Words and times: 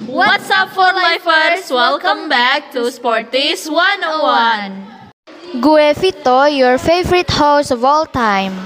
What's 0.00 0.48
up 0.48 0.72
for 0.72 0.88
lifers? 0.88 1.68
Welcome 1.68 2.32
back 2.32 2.72
to 2.72 2.88
Sporties 2.88 3.68
101. 3.68 5.60
Gue 5.60 5.92
Vito, 5.92 6.48
your 6.48 6.80
favorite 6.80 7.28
host 7.28 7.68
of 7.68 7.84
all 7.84 8.08
time. 8.08 8.56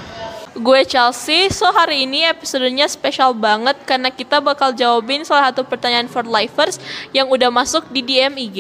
Gue 0.55 0.87
Chelsea, 0.87 1.51
so 1.51 1.67
hari 1.75 2.07
ini 2.07 2.23
episodenya 2.31 2.87
spesial 2.87 3.35
banget 3.35 3.75
karena 3.83 4.15
kita 4.15 4.39
bakal 4.39 4.71
jawabin 4.71 5.27
salah 5.27 5.51
satu 5.51 5.67
pertanyaan 5.67 6.07
for 6.07 6.23
lifers 6.23 6.79
yang 7.11 7.27
udah 7.27 7.51
masuk 7.51 7.91
di 7.91 8.07
DM 8.07 8.39
IG. 8.47 8.59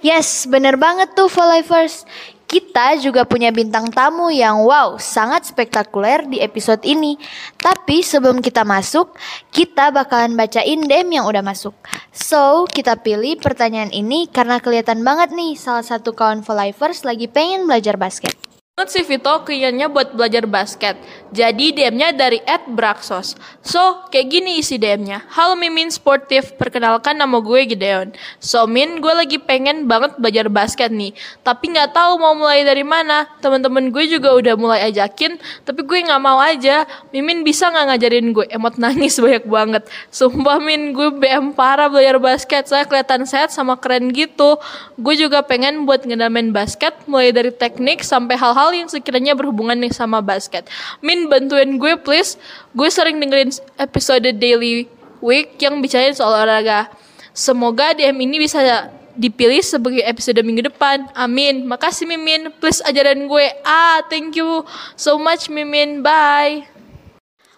Yes, 0.00 0.48
bener 0.48 0.80
banget 0.80 1.12
tuh 1.12 1.28
for 1.28 1.44
lifers. 1.44 2.08
Kita 2.46 2.94
juga 3.02 3.26
punya 3.26 3.50
bintang 3.50 3.90
tamu 3.90 4.30
yang 4.30 4.62
wow, 4.62 4.94
sangat 5.02 5.50
spektakuler 5.50 6.30
di 6.30 6.38
episode 6.38 6.80
ini. 6.86 7.18
Tapi 7.58 8.06
sebelum 8.06 8.38
kita 8.38 8.62
masuk, 8.62 9.18
kita 9.50 9.90
bakalan 9.90 10.38
bacain 10.38 10.86
DM 10.86 11.18
yang 11.18 11.26
udah 11.26 11.42
masuk. 11.42 11.74
So, 12.14 12.70
kita 12.70 13.02
pilih 13.02 13.42
pertanyaan 13.42 13.90
ini 13.90 14.30
karena 14.30 14.62
kelihatan 14.62 15.02
banget 15.02 15.34
nih 15.34 15.58
salah 15.58 15.82
satu 15.82 16.14
kawan 16.14 16.46
for 16.46 16.54
lifers 16.54 17.02
lagi 17.02 17.26
pengen 17.26 17.66
belajar 17.66 17.98
basket 17.98 18.55
banget 18.76 18.92
sih 18.92 19.08
Vito 19.08 19.32
keinginannya 19.48 19.88
buat 19.88 20.12
belajar 20.12 20.44
basket. 20.44 21.00
Jadi 21.32 21.72
DM-nya 21.72 22.12
dari 22.12 22.44
Ed 22.44 22.68
Braxos. 22.68 23.32
So, 23.64 24.04
kayak 24.12 24.28
gini 24.28 24.60
isi 24.60 24.76
DM-nya. 24.76 25.24
Halo 25.32 25.56
Mimin 25.56 25.88
Sportif, 25.88 26.52
perkenalkan 26.60 27.16
nama 27.16 27.40
gue 27.40 27.72
Gideon. 27.72 28.12
So, 28.36 28.68
Min, 28.68 29.00
gue 29.00 29.08
lagi 29.16 29.40
pengen 29.40 29.88
banget 29.88 30.20
belajar 30.20 30.52
basket 30.52 30.92
nih. 30.92 31.16
Tapi 31.40 31.72
nggak 31.72 31.96
tahu 31.96 32.20
mau 32.20 32.36
mulai 32.36 32.68
dari 32.68 32.84
mana. 32.84 33.24
Temen-temen 33.40 33.88
gue 33.88 34.12
juga 34.12 34.36
udah 34.36 34.60
mulai 34.60 34.92
ajakin, 34.92 35.40
tapi 35.64 35.80
gue 35.80 35.96
nggak 36.12 36.20
mau 36.20 36.36
aja. 36.36 36.84
Mimin 37.16 37.48
bisa 37.48 37.72
nggak 37.72 37.96
ngajarin 37.96 38.28
gue? 38.36 38.44
Emot 38.52 38.76
nangis 38.76 39.16
banyak 39.24 39.48
banget. 39.48 39.88
Sumpah 40.12 40.60
Min, 40.60 40.92
gue 40.92 41.16
BM 41.16 41.56
parah 41.56 41.88
belajar 41.88 42.20
basket. 42.20 42.68
Saya 42.68 42.84
kelihatan 42.84 43.24
sehat 43.24 43.56
sama 43.56 43.80
keren 43.80 44.12
gitu. 44.12 44.60
Gue 45.00 45.16
juga 45.16 45.40
pengen 45.40 45.88
buat 45.88 46.04
ngedamain 46.04 46.52
basket, 46.52 46.92
mulai 47.08 47.32
dari 47.32 47.48
teknik 47.48 48.04
sampai 48.04 48.36
hal-hal 48.36 48.65
hal 48.66 48.74
yang 48.74 48.90
sekiranya 48.90 49.38
berhubungan 49.38 49.78
nih 49.78 49.94
sama 49.94 50.18
basket. 50.18 50.66
Min 50.98 51.30
bantuin 51.30 51.78
gue 51.78 51.94
please. 52.02 52.34
Gue 52.74 52.90
sering 52.90 53.22
dengerin 53.22 53.54
episode 53.78 54.26
Daily 54.34 54.90
Week 55.22 55.54
yang 55.62 55.78
bicarain 55.78 56.18
soal 56.18 56.34
olahraga. 56.34 56.90
Semoga 57.30 57.94
DM 57.94 58.26
ini 58.26 58.42
bisa 58.42 58.90
dipilih 59.14 59.62
sebagai 59.62 60.02
episode 60.02 60.42
minggu 60.42 60.66
depan. 60.66 61.06
Amin. 61.14 61.64
Makasih 61.64 62.10
Mimin. 62.10 62.50
Please 62.58 62.82
ajaran 62.82 63.30
gue. 63.30 63.46
Ah, 63.62 64.02
thank 64.10 64.34
you 64.34 64.66
so 64.98 65.14
much 65.16 65.46
Mimin. 65.46 66.02
Bye. 66.02 66.66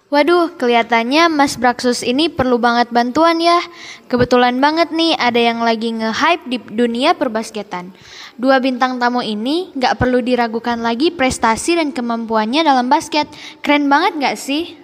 Waduh, 0.08 0.56
kelihatannya 0.56 1.28
Mas 1.28 1.60
Braxus 1.60 2.00
ini 2.00 2.32
perlu 2.32 2.56
banget 2.56 2.88
bantuan 2.88 3.44
ya. 3.44 3.60
Kebetulan 4.08 4.56
banget 4.56 4.88
nih 4.88 5.12
ada 5.20 5.36
yang 5.36 5.60
lagi 5.60 5.92
nge-hype 5.92 6.48
di 6.48 6.56
dunia 6.64 7.12
perbasketan. 7.12 7.92
Dua 8.38 8.62
bintang 8.62 9.02
tamu 9.02 9.18
ini 9.18 9.74
gak 9.74 9.98
perlu 9.98 10.22
diragukan 10.22 10.78
lagi 10.78 11.10
prestasi 11.10 11.74
dan 11.74 11.90
kemampuannya 11.90 12.62
dalam 12.62 12.86
basket. 12.86 13.26
Keren 13.66 13.90
banget 13.90 14.14
gak 14.22 14.38
sih? 14.38 14.78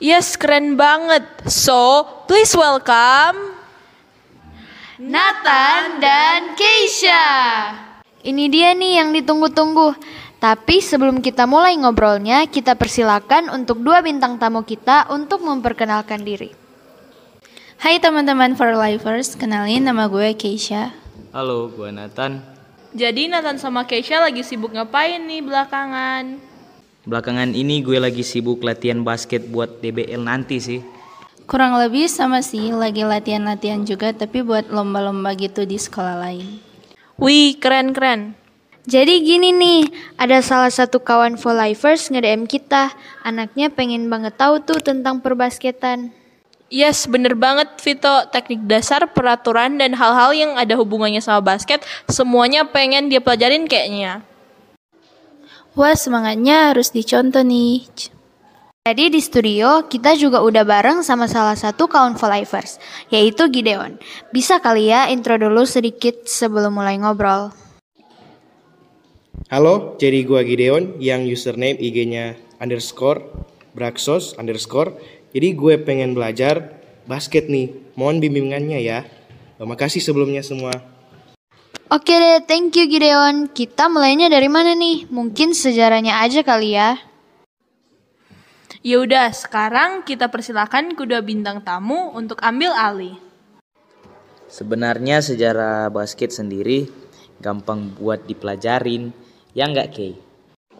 Yes, 0.00 0.40
keren 0.40 0.72
banget. 0.72 1.28
So, 1.44 2.08
please 2.24 2.56
welcome 2.56 3.52
Nathan 4.96 6.00
dan 6.00 6.56
Keisha. 6.56 7.24
Ini 8.24 8.48
dia 8.48 8.72
nih 8.72 8.96
yang 8.96 9.12
ditunggu-tunggu. 9.12 9.92
Tapi 10.40 10.80
sebelum 10.80 11.20
kita 11.20 11.44
mulai 11.44 11.76
ngobrolnya, 11.76 12.48
kita 12.48 12.80
persilakan 12.80 13.52
untuk 13.52 13.84
dua 13.84 14.00
bintang 14.00 14.40
tamu 14.40 14.64
kita 14.64 15.12
untuk 15.12 15.44
memperkenalkan 15.44 16.24
diri. 16.24 16.56
Hai 17.76 18.00
teman-teman 18.00 18.56
for 18.56 18.72
lifers, 18.72 19.36
kenalin 19.36 19.84
nama 19.84 20.08
gue 20.08 20.32
Keisha. 20.32 20.96
Halo, 21.36 21.68
gue 21.68 21.92
Nathan. 21.92 22.53
Jadi 22.94 23.26
Nathan 23.26 23.58
sama 23.58 23.82
Keisha 23.90 24.22
lagi 24.22 24.46
sibuk 24.46 24.70
ngapain 24.70 25.18
nih 25.18 25.42
belakangan? 25.42 26.38
Belakangan 27.02 27.50
ini 27.50 27.82
gue 27.82 27.98
lagi 27.98 28.22
sibuk 28.22 28.62
latihan 28.62 29.02
basket 29.02 29.50
buat 29.50 29.82
DBL 29.82 30.22
nanti 30.22 30.62
sih. 30.62 30.78
Kurang 31.50 31.74
lebih 31.74 32.06
sama 32.06 32.38
sih, 32.38 32.70
lagi 32.70 33.02
latihan-latihan 33.02 33.82
juga 33.82 34.14
tapi 34.14 34.46
buat 34.46 34.70
lomba-lomba 34.70 35.34
gitu 35.34 35.66
di 35.66 35.74
sekolah 35.74 36.22
lain. 36.22 36.62
Wih, 37.18 37.58
keren-keren. 37.58 38.38
Jadi 38.86 39.26
gini 39.26 39.50
nih, 39.50 39.90
ada 40.14 40.38
salah 40.38 40.70
satu 40.70 41.02
kawan 41.02 41.34
for 41.34 41.50
lifers 41.50 42.14
nge-DM 42.14 42.46
kita. 42.46 42.94
Anaknya 43.26 43.74
pengen 43.74 44.06
banget 44.06 44.38
tahu 44.38 44.62
tuh 44.62 44.78
tentang 44.78 45.18
perbasketan. 45.18 46.14
Yes, 46.72 47.04
bener 47.04 47.36
banget 47.36 47.76
Vito. 47.84 48.24
Teknik 48.32 48.64
dasar, 48.64 49.12
peraturan, 49.12 49.76
dan 49.76 49.92
hal-hal 49.92 50.32
yang 50.32 50.52
ada 50.56 50.74
hubungannya 50.80 51.20
sama 51.20 51.44
basket, 51.44 51.84
semuanya 52.08 52.64
pengen 52.64 53.12
dia 53.12 53.20
pelajarin 53.20 53.68
kayaknya. 53.68 54.24
Wah, 55.76 55.98
semangatnya 55.98 56.72
harus 56.72 56.94
dicontoh 56.94 57.42
nih. 57.42 57.84
Jadi 58.84 59.16
di 59.16 59.20
studio 59.24 59.88
kita 59.88 60.12
juga 60.12 60.44
udah 60.44 60.60
bareng 60.60 61.00
sama 61.00 61.24
salah 61.24 61.56
satu 61.56 61.88
kawan 61.88 62.20
for 62.20 62.28
lifers, 62.28 62.76
yaitu 63.08 63.48
Gideon. 63.48 63.96
Bisa 64.28 64.60
kali 64.60 64.92
ya 64.92 65.08
intro 65.08 65.40
dulu 65.40 65.64
sedikit 65.64 66.28
sebelum 66.28 66.76
mulai 66.76 67.00
ngobrol. 67.00 67.48
Halo, 69.48 69.96
jadi 69.96 70.20
gua 70.28 70.44
Gideon 70.44 71.00
yang 71.00 71.24
username 71.24 71.80
IG-nya 71.80 72.36
underscore 72.60 73.24
Braxos 73.74 74.38
underscore. 74.38 74.94
Jadi 75.34 75.48
gue 75.58 75.74
pengen 75.82 76.14
belajar 76.14 76.78
basket 77.10 77.50
nih. 77.50 77.74
Mohon 77.98 78.22
bimbingannya 78.22 78.78
ya. 78.78 79.02
Terima 79.58 79.74
kasih 79.74 79.98
sebelumnya 79.98 80.46
semua. 80.46 80.70
Oke 81.90 82.14
deh, 82.14 82.40
thank 82.46 82.78
you 82.78 82.86
Gideon. 82.86 83.50
Kita 83.50 83.90
mulainya 83.90 84.30
dari 84.30 84.46
mana 84.46 84.78
nih? 84.78 85.10
Mungkin 85.10 85.52
sejarahnya 85.52 86.22
aja 86.22 86.46
kali 86.46 86.78
ya. 86.78 86.96
Ya 88.80 88.96
udah, 89.02 89.34
sekarang 89.34 90.06
kita 90.06 90.30
persilakan 90.30 90.94
kedua 90.94 91.20
bintang 91.20 91.60
tamu 91.66 92.14
untuk 92.14 92.38
ambil 92.38 92.70
alih. 92.70 93.18
Sebenarnya 94.46 95.18
sejarah 95.18 95.90
basket 95.90 96.30
sendiri 96.30 96.86
gampang 97.42 97.90
buat 97.98 98.22
dipelajarin 98.22 99.10
Ya 99.54 99.70
nggak, 99.70 99.94
Kay? 99.94 100.18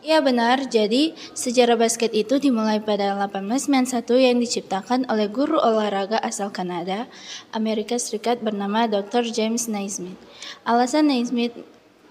Iya 0.05 0.21
benar, 0.21 0.69
jadi 0.69 1.17
sejarah 1.33 1.81
basket 1.81 2.13
itu 2.13 2.37
dimulai 2.37 2.77
pada 2.77 3.17
1891 3.25 4.05
yang 4.21 4.37
diciptakan 4.37 5.09
oleh 5.09 5.33
guru 5.33 5.57
olahraga 5.57 6.21
asal 6.21 6.53
Kanada, 6.53 7.09
Amerika 7.57 7.97
Serikat 7.97 8.45
bernama 8.45 8.85
Dr. 8.85 9.25
James 9.33 9.65
Naismith. 9.65 10.21
Alasan 10.69 11.09
Naismith 11.09 11.57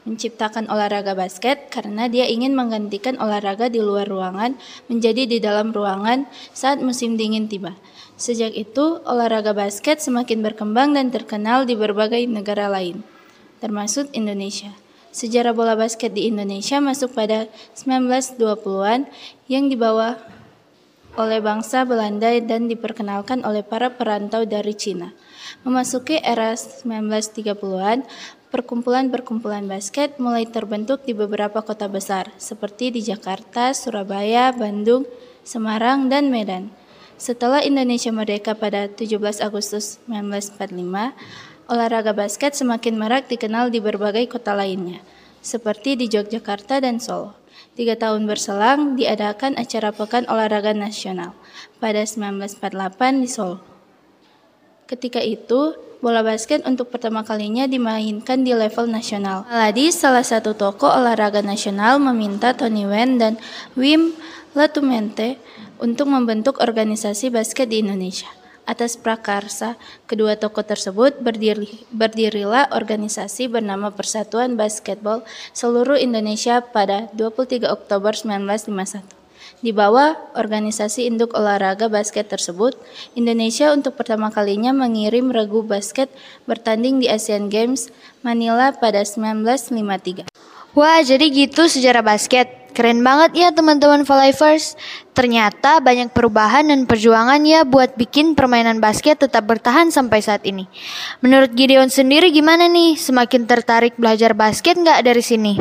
menciptakan 0.10 0.74
olahraga 0.74 1.14
basket 1.14 1.70
karena 1.70 2.10
dia 2.10 2.26
ingin 2.26 2.58
menggantikan 2.58 3.14
olahraga 3.22 3.70
di 3.70 3.78
luar 3.78 4.10
ruangan 4.10 4.58
menjadi 4.90 5.30
di 5.30 5.38
dalam 5.38 5.70
ruangan 5.70 6.26
saat 6.50 6.82
musim 6.82 7.14
dingin 7.14 7.46
tiba. 7.46 7.78
Sejak 8.18 8.58
itu, 8.58 9.06
olahraga 9.06 9.54
basket 9.54 10.02
semakin 10.02 10.42
berkembang 10.42 10.98
dan 10.98 11.14
terkenal 11.14 11.70
di 11.70 11.78
berbagai 11.78 12.26
negara 12.26 12.74
lain, 12.74 13.06
termasuk 13.62 14.10
Indonesia. 14.18 14.83
Sejarah 15.14 15.54
bola 15.54 15.78
basket 15.78 16.10
di 16.18 16.26
Indonesia 16.26 16.82
masuk 16.82 17.14
pada 17.14 17.46
1920-an 17.78 19.06
yang 19.46 19.70
dibawa 19.70 20.18
oleh 21.14 21.38
bangsa 21.38 21.86
Belanda 21.86 22.34
dan 22.42 22.66
diperkenalkan 22.66 23.46
oleh 23.46 23.62
para 23.62 23.94
perantau 23.94 24.42
dari 24.50 24.74
Cina. 24.74 25.14
Memasuki 25.62 26.18
era 26.18 26.58
1930-an, 26.58 28.10
perkumpulan-perkumpulan 28.50 29.70
basket 29.70 30.18
mulai 30.18 30.50
terbentuk 30.50 31.06
di 31.06 31.14
beberapa 31.14 31.62
kota 31.62 31.86
besar, 31.86 32.34
seperti 32.42 32.90
di 32.90 33.06
Jakarta, 33.06 33.70
Surabaya, 33.78 34.50
Bandung, 34.50 35.06
Semarang, 35.46 36.10
dan 36.10 36.34
Medan. 36.34 36.74
Setelah 37.22 37.62
Indonesia 37.62 38.10
merdeka 38.10 38.58
pada 38.58 38.90
17 38.90 39.46
Agustus 39.46 40.02
1945, 40.10 41.14
olahraga 41.68 42.12
basket 42.12 42.56
semakin 42.56 42.98
marak 43.00 43.30
dikenal 43.32 43.72
di 43.72 43.80
berbagai 43.80 44.28
kota 44.32 44.52
lainnya, 44.58 45.00
seperti 45.40 45.96
di 45.96 46.12
Yogyakarta 46.12 46.84
dan 46.84 47.00
Solo. 47.00 47.36
Tiga 47.74 47.98
tahun 47.98 48.30
berselang, 48.30 48.94
diadakan 48.94 49.58
acara 49.58 49.90
Pekan 49.90 50.30
Olahraga 50.30 50.74
Nasional 50.78 51.34
pada 51.82 52.06
1948 52.06 53.22
di 53.22 53.30
Solo. 53.30 53.58
Ketika 54.86 55.24
itu, 55.24 55.74
bola 56.04 56.20
basket 56.22 56.62
untuk 56.68 56.92
pertama 56.92 57.24
kalinya 57.24 57.64
dimainkan 57.66 58.44
di 58.44 58.52
level 58.52 58.92
nasional. 58.92 59.48
Aladi, 59.48 59.90
salah 59.90 60.22
satu 60.22 60.52
tokoh 60.54 60.92
olahraga 60.92 61.40
nasional, 61.40 61.98
meminta 61.98 62.52
Tony 62.52 62.84
Wen 62.84 63.16
dan 63.18 63.40
Wim 63.80 64.12
Latumente 64.54 65.42
untuk 65.82 66.14
membentuk 66.14 66.62
organisasi 66.62 67.34
basket 67.34 67.74
di 67.74 67.82
Indonesia. 67.82 68.43
Atas 68.64 68.96
prakarsa 68.96 69.76
kedua 70.08 70.40
tokoh 70.40 70.64
tersebut 70.64 71.20
berdiri, 71.20 71.84
berdirilah 71.92 72.72
organisasi 72.72 73.52
bernama 73.52 73.92
Persatuan 73.92 74.56
Basketball 74.56 75.28
Seluruh 75.52 76.00
Indonesia 76.00 76.64
pada 76.64 77.12
23 77.12 77.68
Oktober 77.68 78.16
1951. 78.16 79.04
Di 79.60 79.76
bawah 79.76 80.16
organisasi 80.40 81.12
induk 81.12 81.36
olahraga 81.36 81.92
basket 81.92 82.32
tersebut, 82.32 82.80
Indonesia 83.20 83.76
untuk 83.76 84.00
pertama 84.00 84.32
kalinya 84.32 84.72
mengirim 84.72 85.28
regu 85.32 85.60
basket 85.64 86.08
bertanding 86.48 87.04
di 87.04 87.12
Asian 87.12 87.52
Games 87.52 87.92
Manila 88.24 88.72
pada 88.72 89.04
1953. 89.04 90.32
Wah, 90.72 91.04
jadi 91.04 91.28
gitu 91.28 91.68
sejarah 91.68 92.04
basket. 92.04 92.63
Keren 92.74 93.06
banget 93.06 93.38
ya 93.38 93.50
teman-teman 93.54 94.02
Falivers. 94.02 94.74
Ternyata 95.14 95.78
banyak 95.78 96.10
perubahan 96.10 96.74
dan 96.74 96.90
perjuangan 96.90 97.38
ya 97.46 97.62
buat 97.62 97.94
bikin 97.94 98.34
permainan 98.34 98.82
basket 98.82 99.22
tetap 99.22 99.46
bertahan 99.46 99.94
sampai 99.94 100.26
saat 100.26 100.42
ini. 100.42 100.66
Menurut 101.22 101.54
Gideon 101.54 101.94
sendiri 101.94 102.34
gimana 102.34 102.66
nih? 102.66 102.98
Semakin 102.98 103.46
tertarik 103.46 103.94
belajar 103.94 104.34
basket 104.34 104.74
nggak 104.82 105.06
dari 105.06 105.22
sini? 105.22 105.54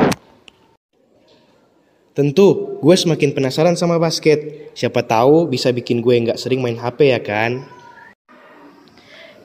Tentu, 2.17 2.81
gue 2.81 2.95
semakin 2.97 3.37
penasaran 3.37 3.77
sama 3.77 4.01
basket. 4.01 4.73
Siapa 4.73 5.05
tahu 5.05 5.45
bisa 5.45 5.69
bikin 5.69 6.01
gue 6.01 6.17
nggak 6.17 6.41
sering 6.41 6.65
main 6.65 6.81
HP 6.81 7.13
ya 7.13 7.21
kan? 7.21 7.61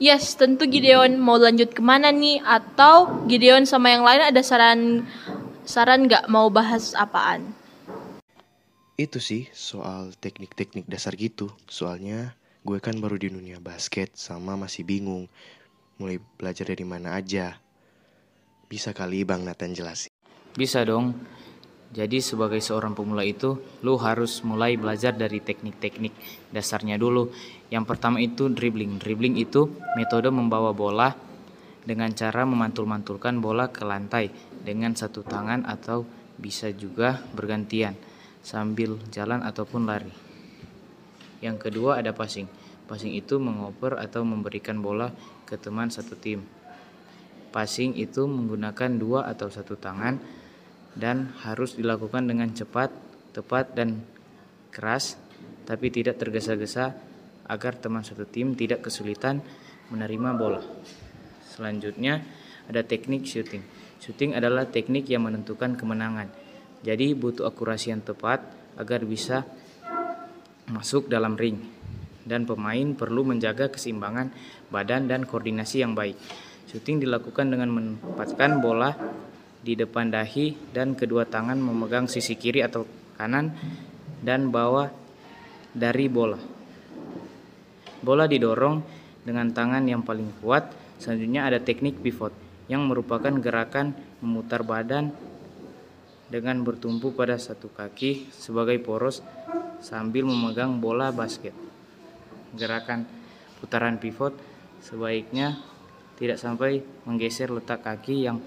Yes, 0.01 0.33
tentu 0.41 0.65
Gideon 0.65 1.21
mau 1.21 1.37
lanjut 1.37 1.77
ke 1.77 1.85
mana 1.85 2.09
nih? 2.09 2.41
Atau 2.41 3.29
Gideon 3.29 3.69
sama 3.69 3.93
yang 3.93 4.09
lain 4.09 4.25
ada 4.25 4.41
saran 4.41 5.05
saran 5.69 6.09
nggak 6.09 6.33
mau 6.33 6.49
bahas 6.49 6.97
apaan? 6.97 7.58
Itu 8.99 9.23
sih 9.23 9.47
soal 9.55 10.11
teknik-teknik 10.19 10.91
dasar 10.91 11.15
gitu. 11.15 11.55
Soalnya 11.71 12.35
gue 12.67 12.83
kan 12.83 12.99
baru 12.99 13.15
di 13.15 13.31
dunia 13.31 13.63
basket 13.63 14.19
sama 14.19 14.59
masih 14.59 14.83
bingung. 14.83 15.31
Mulai 16.03 16.19
belajar 16.19 16.67
dari 16.67 16.83
mana 16.83 17.15
aja. 17.15 17.63
Bisa 18.67 18.91
kali 18.91 19.23
Bang 19.23 19.47
Nathan 19.47 19.71
jelasin. 19.71 20.11
Bisa 20.59 20.83
dong. 20.83 21.15
Jadi 21.95 22.19
sebagai 22.19 22.59
seorang 22.59 22.99
pemula 22.99 23.23
itu, 23.23 23.63
lu 23.87 23.95
harus 24.03 24.43
mulai 24.43 24.75
belajar 24.75 25.15
dari 25.15 25.39
teknik-teknik 25.47 26.13
dasarnya 26.51 26.99
dulu. 26.99 27.31
Yang 27.71 27.85
pertama 27.87 28.19
itu 28.19 28.51
dribbling. 28.51 28.99
Dribbling 28.99 29.39
itu 29.39 29.79
metode 29.95 30.27
membawa 30.35 30.75
bola 30.75 31.15
dengan 31.87 32.11
cara 32.19 32.43
memantul-mantulkan 32.43 33.39
bola 33.39 33.71
ke 33.71 33.87
lantai 33.87 34.35
dengan 34.59 34.99
satu 34.99 35.23
tangan 35.23 35.71
atau 35.71 36.03
bisa 36.35 36.75
juga 36.75 37.23
bergantian 37.31 38.08
sambil 38.49 38.97
jalan 39.13 39.45
ataupun 39.45 39.85
lari. 39.85 40.09
Yang 41.45 41.69
kedua 41.69 42.01
ada 42.01 42.17
passing. 42.17 42.49
Passing 42.89 43.13
itu 43.13 43.37
mengoper 43.37 44.01
atau 44.01 44.25
memberikan 44.25 44.81
bola 44.81 45.13
ke 45.45 45.61
teman 45.61 45.93
satu 45.93 46.17
tim. 46.17 46.41
Passing 47.53 47.93
itu 48.01 48.25
menggunakan 48.25 48.97
dua 48.97 49.29
atau 49.29 49.53
satu 49.53 49.77
tangan 49.77 50.17
dan 50.97 51.37
harus 51.45 51.77
dilakukan 51.77 52.25
dengan 52.25 52.49
cepat, 52.57 52.89
tepat 53.37 53.77
dan 53.77 54.01
keras 54.73 55.21
tapi 55.69 55.93
tidak 55.93 56.17
tergesa-gesa 56.17 56.97
agar 57.45 57.77
teman 57.77 58.01
satu 58.01 58.25
tim 58.25 58.57
tidak 58.57 58.89
kesulitan 58.89 59.45
menerima 59.93 60.31
bola. 60.33 60.65
Selanjutnya 61.45 62.25
ada 62.65 62.81
teknik 62.81 63.29
shooting. 63.29 63.61
Shooting 64.01 64.33
adalah 64.33 64.65
teknik 64.65 65.09
yang 65.13 65.29
menentukan 65.29 65.77
kemenangan. 65.77 66.48
Jadi 66.83 67.15
butuh 67.15 67.47
akurasi 67.47 67.91
yang 67.91 68.03
tepat 68.03 68.45
agar 68.79 69.03
bisa 69.03 69.43
masuk 70.71 71.11
dalam 71.11 71.35
ring. 71.35 71.59
Dan 72.29 72.45
pemain 72.45 72.93
perlu 72.93 73.25
menjaga 73.25 73.73
keseimbangan 73.73 74.31
badan 74.69 75.09
dan 75.09 75.25
koordinasi 75.25 75.81
yang 75.81 75.97
baik. 75.97 76.15
Shooting 76.69 77.01
dilakukan 77.01 77.49
dengan 77.49 77.73
menempatkan 77.73 78.61
bola 78.61 78.93
di 79.65 79.75
depan 79.75 80.13
dahi 80.13 80.55
dan 80.71 80.93
kedua 80.93 81.25
tangan 81.25 81.57
memegang 81.57 82.07
sisi 82.07 82.37
kiri 82.37 82.61
atau 82.61 82.85
kanan 83.17 83.57
dan 84.21 84.53
bawah 84.53 84.93
dari 85.73 86.07
bola. 86.07 86.39
Bola 88.05 88.31
didorong 88.31 88.85
dengan 89.27 89.51
tangan 89.51 89.83
yang 89.89 90.05
paling 90.07 90.45
kuat. 90.45 90.71
Selanjutnya 91.01 91.49
ada 91.49 91.59
teknik 91.59 91.99
pivot 92.05 92.31
yang 92.69 92.85
merupakan 92.85 93.33
gerakan 93.41 93.97
memutar 94.21 94.63
badan 94.63 95.11
dengan 96.29 96.61
bertumpu 96.61 97.17
pada 97.17 97.41
satu 97.41 97.73
kaki 97.73 98.29
sebagai 98.33 98.77
poros 98.85 99.25
sambil 99.81 100.29
memegang 100.29 100.77
bola 100.79 101.09
basket. 101.09 101.57
Gerakan 102.53 103.09
putaran 103.61 103.97
pivot 103.97 104.37
sebaiknya 104.85 105.59
tidak 106.21 106.37
sampai 106.37 106.85
menggeser 107.09 107.49
letak 107.49 107.83
kaki 107.85 108.29
yang 108.29 108.39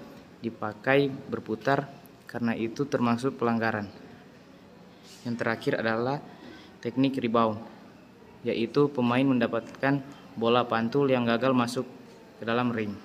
dipakai 0.42 1.10
berputar 1.10 1.90
karena 2.30 2.56
itu 2.56 2.86
termasuk 2.88 3.36
pelanggaran. 3.36 3.86
Yang 5.22 5.36
terakhir 5.38 5.72
adalah 5.84 6.18
teknik 6.82 7.18
rebound, 7.20 7.62
yaitu 8.42 8.90
pemain 8.90 9.22
mendapatkan 9.22 10.02
bola 10.34 10.66
pantul 10.66 11.06
yang 11.12 11.22
gagal 11.28 11.54
masuk 11.54 11.86
ke 12.40 12.44
dalam 12.44 12.74
ring. 12.74 12.96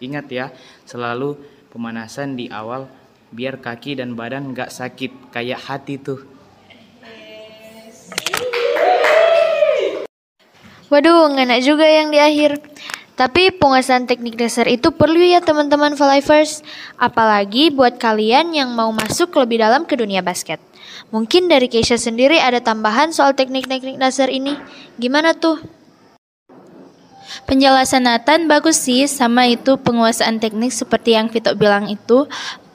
Ingat 0.00 0.26
ya, 0.30 0.46
selalu 0.86 1.36
pemanasan 1.74 2.38
di 2.38 2.46
awal 2.48 2.86
biar 3.30 3.62
kaki 3.62 4.02
dan 4.02 4.18
badan 4.18 4.50
gak 4.54 4.74
sakit 4.74 5.30
kayak 5.30 5.62
hati 5.62 5.98
tuh. 5.98 6.22
Waduh, 10.90 11.30
ngena 11.30 11.62
juga 11.62 11.86
yang 11.86 12.10
di 12.10 12.18
akhir. 12.18 12.58
Tapi 13.14 13.54
penguasaan 13.54 14.08
teknik 14.10 14.34
dasar 14.34 14.66
itu 14.66 14.90
perlu 14.90 15.22
ya 15.22 15.38
teman-teman 15.38 15.94
Falivers. 15.94 16.66
Apalagi 16.98 17.70
buat 17.70 17.94
kalian 18.00 18.50
yang 18.50 18.74
mau 18.74 18.90
masuk 18.90 19.30
lebih 19.38 19.62
dalam 19.62 19.86
ke 19.86 19.94
dunia 19.94 20.18
basket. 20.18 20.58
Mungkin 21.14 21.46
dari 21.46 21.70
Keisha 21.70 21.94
sendiri 21.94 22.42
ada 22.42 22.58
tambahan 22.58 23.14
soal 23.14 23.38
teknik-teknik 23.38 24.02
dasar 24.02 24.32
ini. 24.32 24.58
Gimana 24.98 25.36
tuh? 25.36 25.62
Penjelasan 27.46 28.10
Nathan 28.10 28.50
bagus 28.50 28.82
sih 28.82 29.06
sama 29.06 29.46
itu 29.46 29.78
penguasaan 29.78 30.42
teknik 30.42 30.74
seperti 30.74 31.14
yang 31.14 31.30
Vito 31.30 31.54
bilang 31.54 31.86
itu 31.86 32.26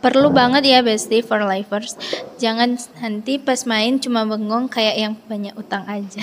perlu 0.06 0.30
banget 0.30 0.70
ya 0.70 0.86
bestie 0.86 1.26
for 1.26 1.42
lifers. 1.42 1.98
Jangan 2.38 2.78
nanti 3.02 3.42
pas 3.42 3.66
main 3.66 3.98
cuma 3.98 4.22
bengong 4.22 4.70
kayak 4.70 4.96
yang 5.02 5.14
banyak 5.26 5.58
utang 5.58 5.82
aja. 5.90 6.22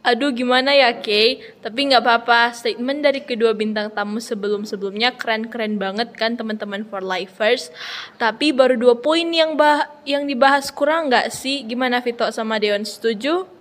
Aduh 0.00 0.32
gimana 0.32 0.72
ya 0.72 0.96
Kay, 0.96 1.44
tapi 1.60 1.92
nggak 1.92 2.00
apa-apa 2.00 2.56
statement 2.56 3.04
dari 3.04 3.20
kedua 3.20 3.52
bintang 3.52 3.92
tamu 3.92 4.16
sebelum-sebelumnya 4.16 5.20
keren-keren 5.20 5.76
banget 5.76 6.16
kan 6.16 6.40
teman-teman 6.40 6.88
for 6.88 7.04
lifers. 7.04 7.68
Tapi 8.16 8.56
baru 8.56 8.80
dua 8.80 8.96
poin 8.96 9.28
yang 9.28 9.60
bah 9.60 9.92
yang 10.08 10.24
dibahas 10.24 10.72
kurang 10.72 11.12
nggak 11.12 11.28
sih? 11.28 11.68
Gimana 11.68 12.00
Vito 12.00 12.24
sama 12.32 12.56
Deon 12.56 12.88
setuju? 12.88 13.59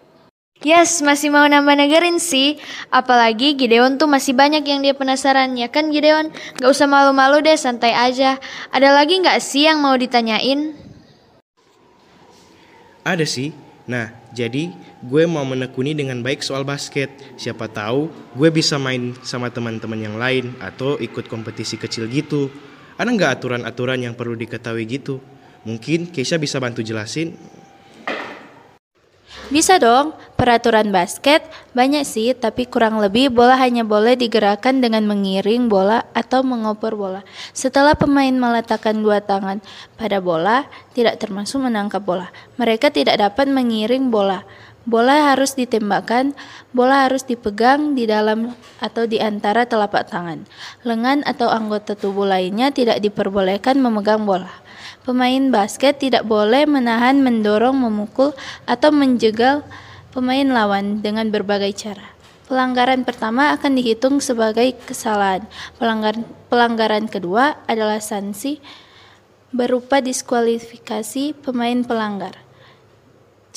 Yes, 0.60 1.00
masih 1.00 1.32
mau 1.32 1.48
nambah 1.48 1.72
negerin 1.72 2.20
sih. 2.20 2.60
Apalagi 2.92 3.56
Gideon 3.56 3.96
tuh 3.96 4.12
masih 4.12 4.36
banyak 4.36 4.60
yang 4.68 4.84
dia 4.84 4.92
penasaran. 4.92 5.56
Ya 5.56 5.72
kan 5.72 5.88
Gideon? 5.88 6.36
Gak 6.60 6.68
usah 6.68 6.84
malu-malu 6.84 7.40
deh, 7.40 7.56
santai 7.56 7.96
aja. 7.96 8.36
Ada 8.68 8.92
lagi 8.92 9.24
nggak 9.24 9.40
sih 9.40 9.72
yang 9.72 9.80
mau 9.80 9.96
ditanyain? 9.96 10.76
Ada 13.08 13.24
sih. 13.24 13.56
Nah, 13.88 14.12
jadi 14.36 14.76
gue 15.00 15.24
mau 15.32 15.48
menekuni 15.48 15.96
dengan 15.96 16.20
baik 16.20 16.44
soal 16.44 16.68
basket. 16.68 17.08
Siapa 17.40 17.72
tahu 17.72 18.12
gue 18.36 18.50
bisa 18.52 18.76
main 18.76 19.16
sama 19.24 19.48
teman-teman 19.48 19.98
yang 19.98 20.20
lain 20.20 20.60
atau 20.60 21.00
ikut 21.00 21.32
kompetisi 21.32 21.80
kecil 21.80 22.12
gitu. 22.12 22.52
Ada 23.00 23.08
nggak 23.08 23.32
aturan-aturan 23.40 24.04
yang 24.04 24.12
perlu 24.12 24.36
diketahui 24.36 24.84
gitu? 24.92 25.24
Mungkin 25.64 26.12
Keisha 26.12 26.36
bisa 26.36 26.60
bantu 26.60 26.84
jelasin. 26.84 27.40
Bisa 29.50 29.82
dong, 29.82 30.14
peraturan 30.38 30.94
basket 30.94 31.42
banyak 31.74 32.06
sih, 32.06 32.38
tapi 32.38 32.70
kurang 32.70 33.02
lebih 33.02 33.34
bola 33.34 33.58
hanya 33.58 33.82
boleh 33.82 34.14
digerakkan 34.14 34.78
dengan 34.78 35.10
mengiring 35.10 35.66
bola 35.66 36.06
atau 36.14 36.46
mengoper 36.46 36.94
bola. 36.94 37.26
Setelah 37.50 37.98
pemain 37.98 38.30
meletakkan 38.30 39.02
dua 39.02 39.26
tangan 39.26 39.58
pada 39.98 40.22
bola, 40.22 40.70
tidak 40.94 41.18
termasuk 41.18 41.66
menangkap 41.66 42.06
bola. 42.06 42.30
Mereka 42.62 42.94
tidak 42.94 43.18
dapat 43.18 43.50
mengiring 43.50 44.14
bola. 44.14 44.46
Bola 44.86 45.34
harus 45.34 45.58
ditembakkan, 45.58 46.38
bola 46.70 47.10
harus 47.10 47.26
dipegang 47.26 47.98
di 47.98 48.06
dalam 48.06 48.54
atau 48.78 49.10
di 49.10 49.18
antara 49.18 49.66
telapak 49.66 50.14
tangan. 50.14 50.46
Lengan 50.86 51.26
atau 51.26 51.50
anggota 51.50 51.98
tubuh 51.98 52.30
lainnya 52.30 52.70
tidak 52.70 53.02
diperbolehkan 53.02 53.82
memegang 53.82 54.30
bola. 54.30 54.69
Pemain 55.10 55.50
basket 55.50 55.98
tidak 55.98 56.22
boleh 56.30 56.70
menahan, 56.70 57.18
mendorong, 57.26 57.74
memukul, 57.74 58.38
atau 58.70 58.94
menjegal 58.94 59.66
pemain 60.14 60.46
lawan 60.46 61.02
dengan 61.02 61.34
berbagai 61.34 61.74
cara. 61.74 62.14
Pelanggaran 62.46 63.02
pertama 63.02 63.50
akan 63.58 63.74
dihitung 63.74 64.22
sebagai 64.22 64.78
kesalahan. 64.86 65.50
Pelanggaran, 65.82 66.30
pelanggaran 66.54 67.10
kedua 67.10 67.58
adalah 67.66 67.98
sanksi 67.98 68.62
berupa 69.50 69.98
diskualifikasi 69.98 71.34
pemain 71.42 71.82
pelanggar. 71.82 72.38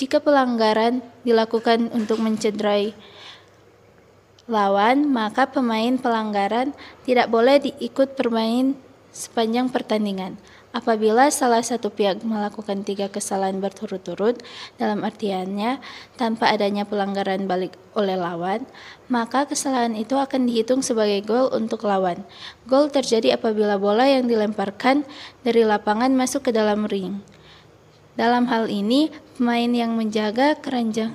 Jika 0.00 0.25
pelanggaran 0.25 1.04
dilakukan 1.21 1.92
untuk 1.92 2.25
mencederai 2.25 2.97
lawan, 4.49 5.04
maka 5.04 5.52
pemain 5.52 6.00
pelanggaran 6.00 6.73
tidak 7.04 7.28
boleh 7.28 7.61
diikut 7.61 8.16
bermain 8.16 8.73
sepanjang 9.12 9.68
pertandingan. 9.68 10.40
Apabila 10.73 11.29
salah 11.29 11.61
satu 11.61 11.93
pihak 11.93 12.25
melakukan 12.25 12.81
tiga 12.81 13.12
kesalahan 13.12 13.61
berturut-turut, 13.61 14.41
dalam 14.81 15.05
artiannya 15.05 15.85
tanpa 16.17 16.49
adanya 16.49 16.88
pelanggaran 16.88 17.45
balik 17.45 17.76
oleh 17.93 18.17
lawan, 18.17 18.64
maka 19.12 19.45
kesalahan 19.45 19.93
itu 19.93 20.17
akan 20.17 20.49
dihitung 20.49 20.81
sebagai 20.81 21.29
gol 21.29 21.52
untuk 21.52 21.85
lawan. 21.85 22.25
Gol 22.64 22.88
terjadi 22.88 23.37
apabila 23.37 23.76
bola 23.76 24.09
yang 24.09 24.25
dilemparkan 24.25 25.05
dari 25.45 25.61
lapangan 25.61 26.17
masuk 26.17 26.49
ke 26.49 26.57
dalam 26.57 26.88
ring. 26.88 27.21
Dalam 28.17 28.49
hal 28.49 28.73
ini, 28.73 29.12
pemain 29.37 29.69
yang 29.69 29.93
menjaga 29.93 30.57
keranjang 30.57 31.12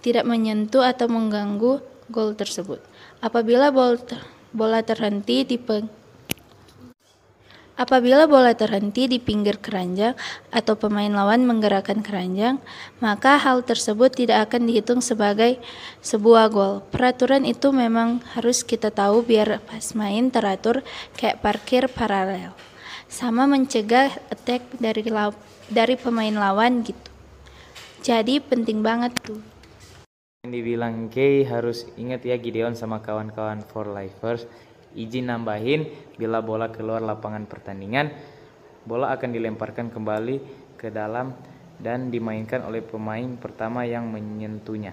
tidak 0.00 0.24
menyentuh 0.24 0.88
atau 0.88 1.04
mengganggu 1.04 1.84
gol 2.08 2.32
tersebut. 2.32 2.80
Apabila 3.20 3.68
bola 3.68 4.80
terhenti 4.80 5.44
di 5.44 5.60
Apabila 7.80 8.28
bola 8.28 8.52
terhenti 8.52 9.08
di 9.08 9.16
pinggir 9.16 9.56
keranjang 9.56 10.12
atau 10.52 10.76
pemain 10.76 11.08
lawan 11.08 11.48
menggerakkan 11.48 12.04
keranjang, 12.04 12.60
maka 13.00 13.40
hal 13.40 13.64
tersebut 13.64 14.12
tidak 14.12 14.52
akan 14.52 14.68
dihitung 14.68 15.00
sebagai 15.00 15.56
sebuah 16.04 16.52
gol. 16.52 16.84
Peraturan 16.92 17.48
itu 17.48 17.72
memang 17.72 18.20
harus 18.36 18.60
kita 18.60 18.92
tahu 18.92 19.24
biar 19.24 19.64
pas 19.64 19.96
main 19.96 20.28
teratur 20.28 20.84
kayak 21.16 21.40
parkir 21.40 21.88
paralel. 21.88 22.52
Sama 23.08 23.48
mencegah 23.48 24.12
attack 24.28 24.60
dari 24.76 25.00
dari 25.72 25.96
pemain 25.96 26.36
lawan 26.36 26.84
gitu. 26.84 27.08
Jadi 28.04 28.44
penting 28.44 28.84
banget 28.84 29.16
tuh. 29.24 29.40
Yang 30.44 30.52
dibilang 30.52 31.08
Kay 31.08 31.48
harus 31.48 31.88
ingat 31.96 32.28
ya 32.28 32.36
Gideon 32.36 32.76
sama 32.76 33.00
kawan-kawan 33.00 33.64
for 33.64 33.88
lifers 33.88 34.44
Izin 34.94 35.30
nambahin, 35.30 35.86
bila 36.18 36.42
bola 36.42 36.70
keluar 36.74 36.98
lapangan 36.98 37.46
pertandingan, 37.46 38.10
bola 38.82 39.14
akan 39.14 39.30
dilemparkan 39.30 39.94
kembali 39.94 40.36
ke 40.74 40.90
dalam 40.90 41.30
dan 41.78 42.10
dimainkan 42.10 42.66
oleh 42.66 42.82
pemain 42.82 43.38
pertama 43.38 43.86
yang 43.86 44.10
menyentuhnya. 44.10 44.92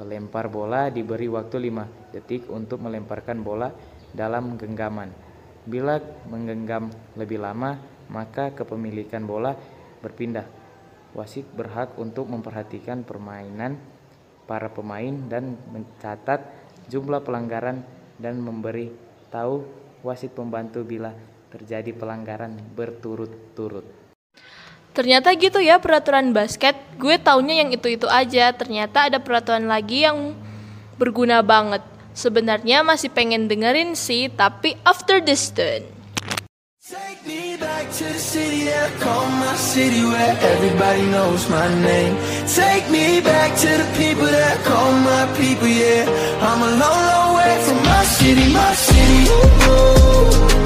Pelempar 0.00 0.48
bola 0.48 0.88
diberi 0.88 1.28
waktu 1.28 1.68
5 1.68 2.16
detik 2.16 2.48
untuk 2.48 2.80
melemparkan 2.80 3.44
bola 3.44 3.68
dalam 4.16 4.56
genggaman. 4.56 5.12
Bila 5.68 6.00
menggenggam 6.26 6.88
lebih 7.20 7.36
lama, 7.36 7.76
maka 8.08 8.56
kepemilikan 8.56 9.28
bola 9.28 9.52
berpindah. 10.00 10.48
Wasit 11.12 11.44
berhak 11.52 12.00
untuk 12.00 12.32
memperhatikan 12.32 13.04
permainan 13.04 13.76
para 14.48 14.72
pemain 14.72 15.12
dan 15.28 15.54
mencatat 15.68 16.48
jumlah 16.88 17.20
pelanggaran 17.22 17.84
dan 18.20 18.38
memberi 18.38 18.92
tahu 19.32 19.64
wasit 20.04 20.36
pembantu 20.36 20.84
bila 20.84 21.10
terjadi 21.50 21.90
pelanggaran 21.96 22.54
berturut-turut. 22.76 23.82
Ternyata 24.90 25.34
gitu 25.38 25.58
ya 25.62 25.78
peraturan 25.80 26.34
basket. 26.34 26.76
Gue 26.98 27.16
taunya 27.16 27.62
yang 27.62 27.70
itu-itu 27.72 28.10
aja. 28.10 28.52
Ternyata 28.52 29.08
ada 29.10 29.18
peraturan 29.22 29.70
lagi 29.70 30.04
yang 30.04 30.34
berguna 30.98 31.40
banget. 31.40 31.82
Sebenarnya 32.10 32.82
masih 32.82 33.08
pengen 33.14 33.46
dengerin 33.46 33.94
sih, 33.94 34.28
tapi 34.28 34.74
after 34.82 35.22
this 35.22 35.54
turn. 35.54 35.99
To 38.00 38.06
the 38.06 38.18
city 38.18 38.64
that 38.64 38.92
I 38.92 39.04
call 39.04 39.26
my 39.28 39.54
city 39.56 40.02
where 40.02 40.34
everybody 40.40 41.04
knows 41.12 41.50
my 41.50 41.68
name. 41.82 42.16
Take 42.48 42.88
me 42.88 43.20
back 43.20 43.54
to 43.58 43.68
the 43.76 43.84
people 44.00 44.24
that 44.24 44.56
I 44.56 44.62
call 44.64 44.90
my 45.04 45.24
people, 45.36 45.68
yeah. 45.68 46.08
I'm 46.40 46.62
a 46.64 46.70
long, 46.80 47.00
long 47.12 47.30
way 47.36 47.54
from 47.60 47.76
my 47.84 48.02
city, 48.04 48.54
my 48.56 48.72
city. 48.72 49.28
Ooh, 49.68 50.59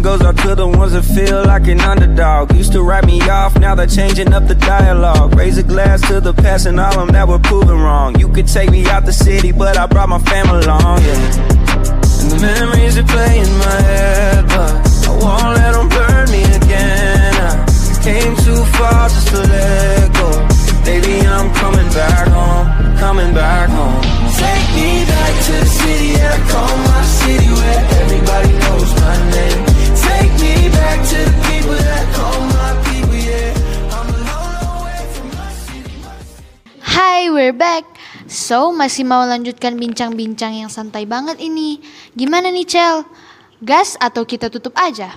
goes 0.00 0.20
out 0.22 0.36
to 0.38 0.54
the 0.54 0.66
ones 0.66 0.92
that 0.92 1.02
feel 1.02 1.44
like 1.44 1.66
an 1.66 1.80
underdog. 1.80 2.54
Used 2.54 2.72
to 2.72 2.82
write 2.82 3.04
me 3.04 3.20
off, 3.22 3.56
now 3.58 3.74
they're 3.74 3.86
changing 3.86 4.32
up 4.32 4.46
the 4.46 4.54
dialogue. 4.54 5.34
Raise 5.34 5.58
a 5.58 5.62
glass 5.62 6.00
to 6.08 6.20
the 6.20 6.34
past 6.34 6.66
and 6.66 6.78
all 6.78 6.92
them 6.92 7.08
that 7.08 7.26
were 7.26 7.38
proven 7.38 7.78
wrong. 7.78 8.18
You 8.18 8.28
could 8.28 8.46
take 8.46 8.70
me 8.70 8.86
out 8.86 9.06
the 9.06 9.12
city, 9.12 9.52
but 9.52 9.76
I 9.76 9.86
brought 9.86 10.08
my 10.08 10.18
family 10.18 10.64
along, 10.64 11.02
yeah. 11.02 12.20
And 12.20 12.30
the 12.32 12.38
memories 12.40 12.96
that 12.96 13.06
play 13.08 13.38
in 13.38 13.52
my 13.58 13.80
head, 13.90 14.44
but 14.48 14.72
I 15.06 15.12
won't 15.22 15.56
let 15.56 15.72
them 15.72 15.88
burn 15.88 16.26
me 16.30 16.42
again. 16.44 17.34
I 17.38 18.00
came 18.02 18.34
too 18.36 18.62
far 18.76 19.08
just 19.08 19.28
to 19.28 19.40
let 19.40 20.12
go. 20.14 20.28
Baby, 20.84 21.26
I'm 21.26 21.52
coming 21.54 21.88
back 21.92 22.28
home, 22.28 22.96
coming 22.98 23.32
back 23.34 23.68
home. 23.70 24.02
Take 24.36 24.68
me 24.76 25.04
back 25.06 25.34
to 25.46 25.52
the 25.52 25.66
city 25.66 26.14
I 26.16 26.36
call 26.50 26.87
Hai, 36.98 37.30
we're 37.30 37.54
back. 37.54 37.86
So, 38.26 38.74
masih 38.74 39.06
mau 39.06 39.22
lanjutkan 39.22 39.78
bincang-bincang 39.78 40.66
yang 40.66 40.66
santai 40.66 41.06
banget 41.06 41.38
ini. 41.38 41.78
Gimana 42.18 42.50
nih, 42.50 42.66
Cel? 42.66 43.06
Gas 43.62 43.94
atau 44.02 44.26
kita 44.26 44.50
tutup 44.50 44.74
aja? 44.74 45.14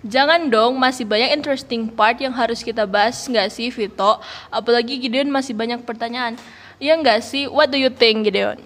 Jangan 0.00 0.48
dong, 0.48 0.80
masih 0.80 1.04
banyak 1.04 1.36
interesting 1.36 1.84
part 1.84 2.16
yang 2.16 2.32
harus 2.32 2.64
kita 2.64 2.88
bahas 2.88 3.28
nggak 3.28 3.52
sih, 3.52 3.68
Vito? 3.68 4.24
Apalagi 4.48 4.96
Gideon 4.96 5.28
masih 5.28 5.52
banyak 5.52 5.84
pertanyaan. 5.84 6.40
Iya 6.80 6.96
nggak 6.96 7.20
sih? 7.20 7.44
What 7.44 7.68
do 7.68 7.76
you 7.76 7.92
think, 7.92 8.24
Gideon? 8.24 8.56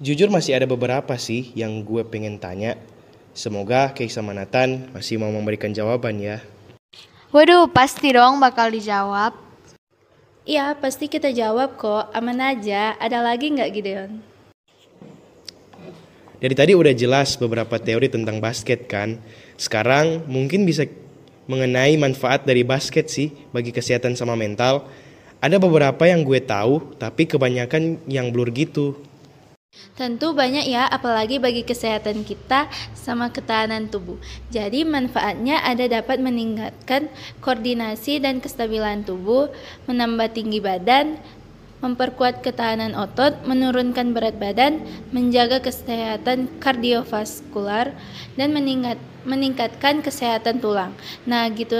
Jujur 0.00 0.32
masih 0.32 0.56
ada 0.56 0.64
beberapa 0.64 1.12
sih 1.20 1.52
yang 1.52 1.84
gue 1.84 2.00
pengen 2.08 2.40
tanya. 2.40 2.80
Semoga 3.36 3.92
Kay 3.92 4.08
sama 4.08 4.32
Nathan 4.32 4.88
masih 4.96 5.20
mau 5.20 5.28
memberikan 5.28 5.76
jawaban 5.76 6.24
ya. 6.24 6.40
Waduh, 7.36 7.68
pasti 7.68 8.16
dong 8.16 8.40
bakal 8.40 8.72
dijawab. 8.72 9.43
Iya, 10.44 10.76
pasti 10.76 11.08
kita 11.08 11.32
jawab 11.32 11.80
kok. 11.80 12.12
Aman 12.12 12.36
aja. 12.36 12.92
Ada 13.00 13.24
lagi 13.24 13.48
nggak 13.48 13.70
Gideon? 13.72 14.20
Dari 16.36 16.52
tadi 16.52 16.76
udah 16.76 16.92
jelas 16.92 17.40
beberapa 17.40 17.80
teori 17.80 18.12
tentang 18.12 18.44
basket 18.44 18.84
kan. 18.84 19.16
Sekarang 19.56 20.28
mungkin 20.28 20.68
bisa 20.68 20.84
mengenai 21.48 21.96
manfaat 21.96 22.44
dari 22.44 22.60
basket 22.60 23.08
sih 23.08 23.32
bagi 23.56 23.72
kesehatan 23.72 24.20
sama 24.20 24.36
mental. 24.36 24.84
Ada 25.40 25.56
beberapa 25.56 26.04
yang 26.04 26.20
gue 26.20 26.44
tahu, 26.44 26.92
tapi 27.00 27.24
kebanyakan 27.24 28.04
yang 28.04 28.28
blur 28.28 28.52
gitu. 28.52 29.00
Tentu 29.94 30.34
banyak 30.34 30.66
ya, 30.66 30.90
apalagi 30.90 31.38
bagi 31.38 31.62
kesehatan 31.62 32.26
kita 32.26 32.66
sama 32.98 33.30
ketahanan 33.30 33.86
tubuh. 33.86 34.18
Jadi 34.50 34.82
manfaatnya 34.82 35.62
ada 35.62 35.86
dapat 35.86 36.18
meningkatkan 36.18 37.06
koordinasi 37.38 38.18
dan 38.18 38.42
kestabilan 38.42 39.06
tubuh, 39.06 39.54
menambah 39.86 40.34
tinggi 40.34 40.58
badan, 40.58 41.22
memperkuat 41.78 42.40
ketahanan 42.40 42.96
otot, 42.96 43.44
menurunkan 43.44 44.16
berat 44.16 44.40
badan, 44.40 44.80
menjaga 45.12 45.60
kesehatan 45.60 46.48
kardiovaskular, 46.58 47.92
dan 48.40 48.48
meningkat, 48.56 48.96
meningkatkan 49.28 50.00
kesehatan 50.00 50.64
tulang. 50.64 50.96
Nah, 51.28 51.44
gitu 51.52 51.76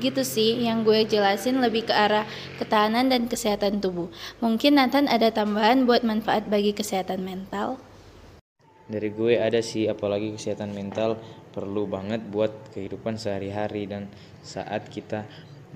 gitu 0.00 0.24
sih 0.24 0.56
yang 0.64 0.82
gue 0.82 1.04
jelasin 1.04 1.60
lebih 1.60 1.86
ke 1.86 1.94
arah 1.94 2.24
ketahanan 2.56 3.12
dan 3.12 3.28
kesehatan 3.28 3.84
tubuh. 3.84 4.08
Mungkin 4.40 4.80
Nathan 4.80 5.06
ada 5.06 5.28
tambahan 5.28 5.84
buat 5.84 6.02
manfaat 6.02 6.48
bagi 6.48 6.72
kesehatan 6.72 7.20
mental? 7.22 7.76
Dari 8.90 9.12
gue 9.14 9.38
ada 9.38 9.62
sih 9.62 9.86
apalagi 9.86 10.34
kesehatan 10.34 10.74
mental 10.74 11.20
perlu 11.54 11.86
banget 11.86 12.26
buat 12.26 12.50
kehidupan 12.74 13.20
sehari-hari 13.20 13.86
dan 13.86 14.10
saat 14.42 14.90
kita 14.90 15.28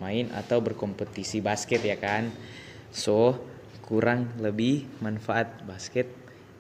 main 0.02 0.32
atau 0.34 0.58
berkompetisi 0.58 1.38
basket 1.38 1.86
ya 1.86 1.94
kan. 1.94 2.34
So, 2.90 3.38
kurang 3.86 4.34
lebih 4.42 4.88
manfaat 4.98 5.62
basket 5.62 6.10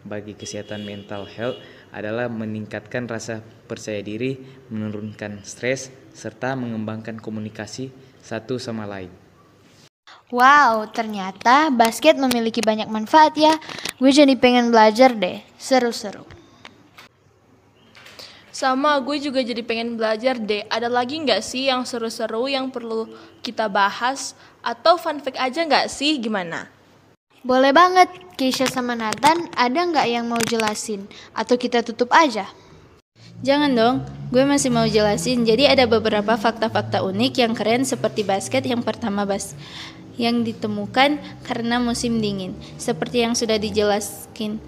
bagi 0.04 0.36
kesehatan 0.36 0.84
mental 0.84 1.24
health 1.24 1.58
adalah 1.90 2.28
meningkatkan 2.28 3.08
rasa 3.08 3.40
percaya 3.40 4.04
diri, 4.04 4.36
menurunkan 4.68 5.42
stres, 5.42 5.88
serta 6.14 6.54
mengembangkan 6.54 7.18
komunikasi 7.18 7.90
satu 8.22 8.56
sama 8.56 8.86
lain. 8.86 9.12
Wow, 10.32 10.88
ternyata 10.88 11.68
basket 11.68 12.16
memiliki 12.16 12.64
banyak 12.64 12.88
manfaat 12.88 13.36
ya. 13.36 13.52
Gue 14.00 14.10
jadi 14.14 14.32
pengen 14.38 14.72
belajar 14.72 15.12
deh. 15.12 15.44
Seru-seru. 15.60 16.24
Sama 18.54 19.02
gue 19.02 19.18
juga 19.18 19.42
jadi 19.42 19.60
pengen 19.66 19.98
belajar 19.98 20.38
deh. 20.38 20.62
Ada 20.70 20.86
lagi 20.86 21.18
nggak 21.18 21.42
sih 21.42 21.66
yang 21.68 21.82
seru-seru 21.82 22.46
yang 22.46 22.70
perlu 22.70 23.10
kita 23.42 23.66
bahas? 23.66 24.38
Atau 24.64 24.96
fun 24.96 25.20
fact 25.20 25.36
aja 25.36 25.66
nggak 25.66 25.90
sih? 25.90 26.16
Gimana? 26.22 26.70
Boleh 27.44 27.76
banget, 27.76 28.08
Keisha 28.40 28.64
sama 28.64 28.96
Nathan 28.96 29.52
ada 29.52 29.80
nggak 29.84 30.06
yang 30.08 30.24
mau 30.24 30.40
jelasin? 30.40 31.04
Atau 31.36 31.60
kita 31.60 31.84
tutup 31.84 32.08
aja? 32.14 32.48
Jangan 33.44 33.76
dong, 33.76 33.96
gue 34.32 34.40
masih 34.48 34.72
mau 34.72 34.88
jelasin. 34.88 35.44
Jadi 35.44 35.68
ada 35.68 35.84
beberapa 35.84 36.32
fakta-fakta 36.32 37.04
unik 37.04 37.44
yang 37.44 37.52
keren 37.52 37.84
seperti 37.84 38.24
basket 38.24 38.64
yang 38.64 38.80
pertama 38.80 39.28
bas 39.28 39.52
yang 40.16 40.48
ditemukan 40.48 41.20
karena 41.44 41.76
musim 41.76 42.24
dingin. 42.24 42.56
Seperti 42.80 43.20
yang 43.20 43.36
sudah 43.36 43.60
dijelaskan 43.60 44.64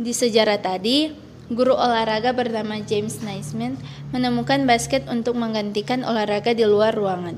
di 0.00 0.12
sejarah 0.16 0.56
tadi, 0.64 1.12
guru 1.52 1.76
olahraga 1.76 2.32
bernama 2.32 2.80
James 2.80 3.20
Naismith 3.20 3.76
menemukan 4.16 4.64
basket 4.64 5.04
untuk 5.04 5.36
menggantikan 5.36 6.08
olahraga 6.08 6.56
di 6.56 6.64
luar 6.64 6.96
ruangan 6.96 7.36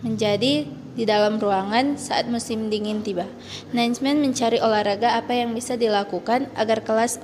menjadi 0.00 0.64
di 0.96 1.04
dalam 1.04 1.36
ruangan 1.36 2.00
saat 2.00 2.24
musim 2.24 2.72
dingin 2.72 3.04
tiba. 3.04 3.28
Naismith 3.76 4.16
mencari 4.16 4.64
olahraga 4.64 5.20
apa 5.20 5.36
yang 5.36 5.52
bisa 5.52 5.76
dilakukan 5.76 6.48
agar 6.56 6.80
kelas 6.80 7.20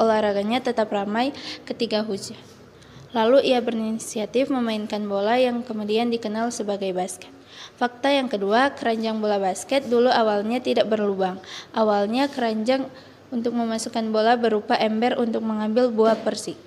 olahraganya 0.00 0.64
tetap 0.64 0.88
ramai 0.88 1.36
ketika 1.68 2.00
hujan. 2.00 2.40
Lalu 3.12 3.52
ia 3.52 3.60
berinisiatif 3.60 4.48
memainkan 4.48 5.04
bola 5.04 5.36
yang 5.36 5.60
kemudian 5.60 6.08
dikenal 6.08 6.48
sebagai 6.48 6.94
basket. 6.96 7.28
Fakta 7.76 8.08
yang 8.08 8.30
kedua, 8.30 8.72
keranjang 8.72 9.20
bola 9.20 9.36
basket 9.36 9.84
dulu 9.90 10.08
awalnya 10.08 10.62
tidak 10.62 10.88
berlubang. 10.88 11.36
Awalnya 11.76 12.30
keranjang 12.30 12.86
untuk 13.34 13.52
memasukkan 13.54 14.10
bola 14.14 14.38
berupa 14.38 14.78
ember 14.78 15.18
untuk 15.18 15.42
mengambil 15.42 15.90
buah 15.90 16.18
persik. 16.18 16.58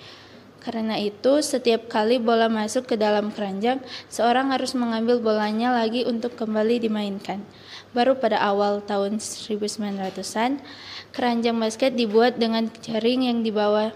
Karena 0.63 0.95
itu, 0.95 1.43
setiap 1.43 1.91
kali 1.91 2.23
bola 2.23 2.47
masuk 2.47 2.87
ke 2.87 2.95
dalam 2.95 3.35
keranjang, 3.35 3.83
seorang 4.07 4.55
harus 4.55 4.71
mengambil 4.79 5.19
bolanya 5.19 5.75
lagi 5.75 6.07
untuk 6.07 6.39
kembali 6.39 6.79
dimainkan. 6.87 7.43
Baru 7.91 8.15
pada 8.15 8.39
awal 8.39 8.79
tahun 8.79 9.19
1900-an, 9.19 10.63
keranjang 11.11 11.59
basket 11.59 11.91
dibuat 11.99 12.39
dengan 12.39 12.71
jaring 12.79 13.27
yang 13.27 13.43
dibawa 13.43 13.91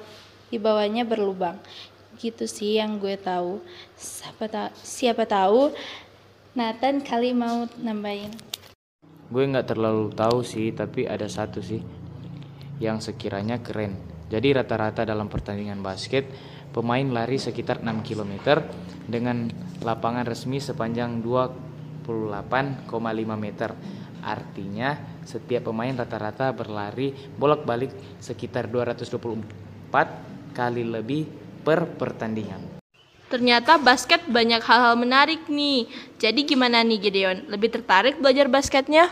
dibawanya 0.51 1.07
berlubang. 1.07 1.55
Gitu 2.19 2.43
sih 2.51 2.75
yang 2.75 2.99
gue 2.99 3.15
tahu. 3.15 3.63
Siapa, 3.95 4.51
ta 4.51 4.63
siapa 4.75 5.23
tahu 5.23 5.71
Nathan 6.57 7.05
kali 7.05 7.31
mau 7.31 7.69
nambahin. 7.77 8.33
Gue 9.29 9.43
nggak 9.45 9.71
terlalu 9.71 10.09
tahu 10.11 10.41
sih, 10.41 10.73
tapi 10.73 11.05
ada 11.05 11.29
satu 11.29 11.61
sih 11.61 11.79
yang 12.81 12.97
sekiranya 12.97 13.61
keren. 13.61 13.97
Jadi 14.27 14.57
rata-rata 14.57 15.07
dalam 15.07 15.31
pertandingan 15.31 15.79
basket, 15.79 16.27
pemain 16.71 17.07
lari 17.07 17.37
sekitar 17.39 17.83
6 17.83 18.03
km 18.03 18.63
dengan 19.07 19.47
lapangan 19.81 20.27
resmi 20.27 20.59
sepanjang 20.59 21.23
28,5 21.23 22.87
meter. 23.37 23.71
Artinya 24.23 25.21
setiap 25.23 25.71
pemain 25.71 25.95
rata-rata 25.95 26.51
berlari 26.51 27.13
bolak-balik 27.37 28.19
sekitar 28.19 28.67
224 28.67 30.51
kali 30.51 30.83
lebih 30.83 31.27
per 31.63 31.85
pertandingan. 31.85 32.79
Ternyata 33.27 33.75
basket 33.75 34.23
banyak 34.23 34.63
hal-hal 34.63 34.95
menarik 34.95 35.51
nih. 35.51 35.91
Jadi 36.15 36.47
gimana 36.47 36.79
nih 36.79 36.95
Gideon? 36.95 37.43
Lebih 37.51 37.75
tertarik 37.75 38.15
belajar 38.23 38.47
basketnya? 38.47 39.11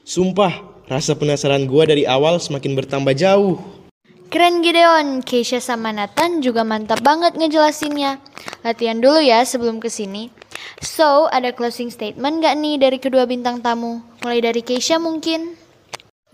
Sumpah, 0.00 0.64
rasa 0.88 1.12
penasaran 1.12 1.68
gua 1.68 1.84
dari 1.84 2.08
awal 2.08 2.40
semakin 2.40 2.72
bertambah 2.72 3.12
jauh. 3.12 3.60
Keren 4.34 4.66
Gideon, 4.66 5.22
Keisha 5.22 5.62
sama 5.62 5.94
Nathan 5.94 6.42
juga 6.42 6.66
mantap 6.66 6.98
banget 7.06 7.38
ngejelasinnya. 7.38 8.18
Latihan 8.66 8.98
dulu 8.98 9.22
ya 9.22 9.46
sebelum 9.46 9.78
ke 9.78 9.86
sini. 9.86 10.26
So, 10.82 11.30
ada 11.30 11.54
closing 11.54 11.86
statement 11.94 12.42
gak 12.42 12.58
nih 12.58 12.82
dari 12.82 12.98
kedua 12.98 13.30
bintang 13.30 13.62
tamu? 13.62 14.02
Mulai 14.26 14.42
dari 14.42 14.66
Keisha 14.66 14.98
mungkin? 14.98 15.54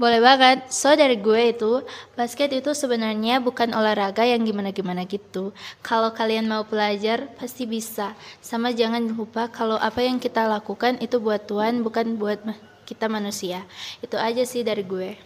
Boleh 0.00 0.16
banget. 0.16 0.72
So 0.72 0.96
dari 0.96 1.20
gue 1.20 1.52
itu, 1.52 1.84
basket 2.16 2.56
itu 2.56 2.72
sebenarnya 2.72 3.36
bukan 3.44 3.68
olahraga 3.76 4.24
yang 4.24 4.48
gimana-gimana 4.48 5.04
gitu. 5.04 5.52
Kalau 5.84 6.16
kalian 6.16 6.48
mau 6.48 6.64
belajar, 6.64 7.28
pasti 7.36 7.68
bisa. 7.68 8.16
Sama 8.40 8.72
jangan 8.72 9.12
lupa 9.12 9.52
kalau 9.52 9.76
apa 9.76 10.00
yang 10.00 10.16
kita 10.16 10.48
lakukan 10.48 10.96
itu 11.04 11.20
buat 11.20 11.44
Tuhan, 11.44 11.84
bukan 11.84 12.16
buat 12.16 12.40
kita 12.88 13.12
manusia. 13.12 13.68
Itu 14.00 14.16
aja 14.16 14.40
sih 14.48 14.64
dari 14.64 14.88
gue. 14.88 15.20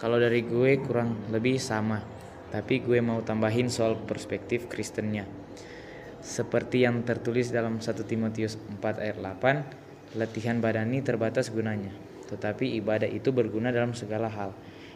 Kalau 0.00 0.16
dari 0.16 0.40
gue 0.42 0.80
kurang 0.80 1.28
lebih 1.28 1.60
sama. 1.60 2.00
Tapi 2.50 2.82
gue 2.82 2.98
mau 2.98 3.22
tambahin 3.22 3.70
soal 3.70 3.94
perspektif 3.94 4.66
Kristennya. 4.66 5.22
Seperti 6.18 6.82
yang 6.82 7.06
tertulis 7.06 7.54
dalam 7.54 7.78
1 7.78 8.10
Timotius 8.10 8.58
4 8.58 8.82
ayat 8.98 9.22
8, 9.22 10.18
latihan 10.18 10.58
badani 10.58 10.98
terbatas 10.98 11.54
gunanya 11.54 11.94
tetapi 12.30 12.78
ibadah 12.78 13.10
itu 13.10 13.34
berguna 13.34 13.74
dalam 13.74 13.90
segala 13.92 14.30
hal 14.30 14.54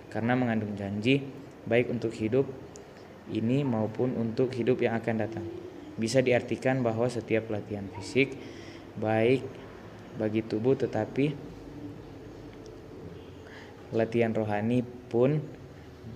karena 0.08 0.38
mengandung 0.38 0.78
janji 0.78 1.26
baik 1.66 1.90
untuk 1.90 2.14
hidup 2.14 2.46
ini 3.34 3.66
maupun 3.66 4.14
untuk 4.14 4.54
hidup 4.54 4.78
yang 4.78 4.94
akan 4.94 5.16
datang. 5.18 5.46
Bisa 5.98 6.22
diartikan 6.22 6.86
bahwa 6.86 7.10
setiap 7.10 7.50
latihan 7.50 7.90
fisik 7.98 8.38
baik 8.94 9.42
bagi 10.14 10.46
tubuh 10.46 10.78
tetapi 10.78 11.34
latihan 13.94 14.34
rohani 14.34 14.82
pun 14.82 15.40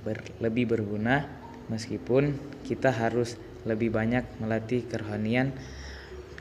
ber, 0.02 0.20
lebih 0.42 0.68
berguna 0.68 1.30
meskipun 1.70 2.34
kita 2.66 2.92
harus 2.92 3.38
lebih 3.64 3.94
banyak 3.94 4.24
melatih 4.42 4.84
kerohanian 4.86 5.54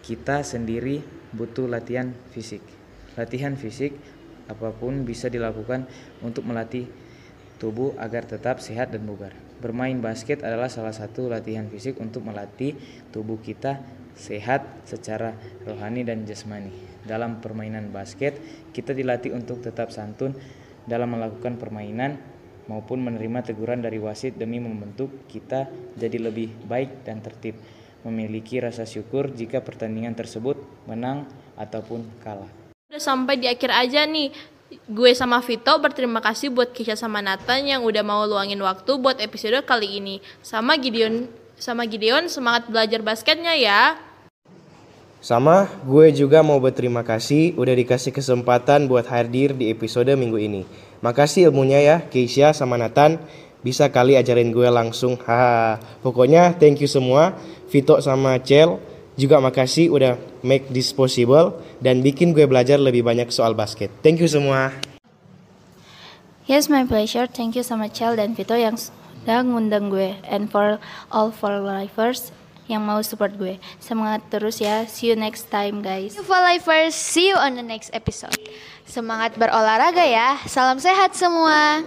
kita 0.01 0.43
sendiri 0.43 1.03
butuh 1.35 1.67
latihan 1.67 2.15
fisik. 2.31 2.63
Latihan 3.19 3.59
fisik 3.59 3.97
apa 4.47 4.71
pun 4.71 5.03
bisa 5.03 5.27
dilakukan 5.27 5.83
untuk 6.23 6.47
melatih 6.47 6.87
tubuh 7.59 7.97
agar 7.99 8.23
tetap 8.23 8.63
sehat 8.63 8.95
dan 8.95 9.03
bugar. 9.03 9.35
Bermain 9.59 9.97
basket 9.99 10.45
adalah 10.45 10.69
salah 10.69 10.93
satu 10.93 11.27
latihan 11.27 11.67
fisik 11.67 11.97
untuk 11.99 12.23
melatih 12.23 12.77
tubuh 13.11 13.41
kita 13.41 13.81
sehat 14.13 14.63
secara 14.85 15.35
rohani 15.65 16.05
dan 16.05 16.23
jasmani. 16.23 16.71
Dalam 17.03 17.41
permainan 17.41 17.89
basket, 17.89 18.37
kita 18.71 18.93
dilatih 18.93 19.33
untuk 19.33 19.59
tetap 19.59 19.89
santun 19.89 20.37
dalam 20.87 21.13
melakukan 21.13 21.59
permainan 21.59 22.15
maupun 22.71 23.03
menerima 23.03 23.43
teguran 23.43 23.83
dari 23.83 23.99
wasit 23.99 24.35
demi 24.35 24.59
membentuk 24.59 25.27
kita 25.27 25.67
jadi 25.95 26.19
lebih 26.19 26.51
baik 26.67 27.03
dan 27.07 27.19
tertib, 27.23 27.59
memiliki 28.03 28.59
rasa 28.63 28.87
syukur 28.87 29.31
jika 29.31 29.63
pertandingan 29.63 30.15
tersebut 30.15 30.59
menang 30.87 31.27
ataupun 31.59 32.07
kalah. 32.23 32.47
Udah 32.87 33.03
sampai 33.03 33.35
di 33.39 33.47
akhir 33.51 33.71
aja 33.71 34.07
nih. 34.07 34.31
Gue 34.87 35.15
sama 35.15 35.39
Vito 35.39 35.71
berterima 35.79 36.19
kasih 36.19 36.51
buat 36.51 36.75
Kisha 36.75 36.99
sama 36.99 37.23
Nathan 37.23 37.63
yang 37.63 37.87
udah 37.87 38.03
mau 38.03 38.27
luangin 38.27 38.59
waktu 38.59 38.99
buat 38.99 39.19
episode 39.23 39.63
kali 39.63 39.99
ini. 40.03 40.19
Sama 40.43 40.75
Gideon, 40.75 41.31
sama 41.55 41.87
Gideon 41.87 42.27
semangat 42.27 42.67
belajar 42.67 42.99
basketnya 42.99 43.55
ya. 43.55 43.95
Sama, 45.27 45.67
gue 45.83 46.15
juga 46.15 46.39
mau 46.39 46.55
berterima 46.55 47.03
kasih 47.03 47.51
udah 47.59 47.75
dikasih 47.75 48.15
kesempatan 48.15 48.87
buat 48.87 49.11
hadir 49.11 49.51
di 49.51 49.67
episode 49.67 50.07
minggu 50.15 50.39
ini. 50.39 50.63
Makasih 51.03 51.51
ilmunya 51.51 51.83
ya, 51.83 51.97
Keisha 52.07 52.55
sama 52.55 52.79
Nathan. 52.79 53.19
Bisa 53.59 53.91
kali 53.91 54.15
ajarin 54.15 54.55
gue 54.55 54.71
langsung. 54.71 55.19
Haha. 55.19 55.83
Pokoknya 55.99 56.55
thank 56.55 56.79
you 56.79 56.87
semua. 56.87 57.35
Vito 57.67 57.99
sama 57.99 58.39
Cel 58.39 58.79
juga 59.19 59.43
makasih 59.43 59.91
udah 59.91 60.15
make 60.47 60.71
this 60.71 60.95
possible 60.95 61.59
dan 61.83 61.99
bikin 61.99 62.31
gue 62.31 62.47
belajar 62.47 62.79
lebih 62.79 63.03
banyak 63.03 63.27
soal 63.27 63.51
basket. 63.51 63.91
Thank 63.99 64.23
you 64.23 64.31
semua. 64.31 64.71
Yes, 66.47 66.71
my 66.71 66.87
pleasure. 66.87 67.27
Thank 67.27 67.59
you 67.59 67.67
sama 67.67 67.91
Chel 67.91 68.15
dan 68.15 68.31
Vito 68.31 68.55
yang 68.55 68.79
sudah 68.79 69.43
ngundang 69.43 69.91
gue. 69.91 70.15
And 70.23 70.47
for 70.47 70.79
all 71.11 71.35
for 71.35 71.59
lifers 71.59 72.31
yang 72.67 72.83
mau 72.83 72.99
support 73.01 73.33
gue. 73.39 73.57
Semangat 73.79 74.27
terus 74.27 74.59
ya. 74.59 74.83
See 74.85 75.09
you 75.09 75.17
next 75.17 75.47
time, 75.47 75.81
guys. 75.81 76.13
For 76.15 76.39
lifers, 76.39 76.93
see 76.93 77.31
you 77.31 77.37
on 77.39 77.55
the 77.55 77.65
next 77.65 77.89
episode. 77.95 78.35
Semangat 78.83 79.35
berolahraga 79.39 80.03
ya. 80.03 80.39
Salam 80.45 80.79
sehat 80.79 81.15
semua. 81.15 81.83